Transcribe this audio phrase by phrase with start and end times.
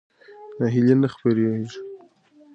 [0.59, 1.77] ناهیلي نه خپرېږي.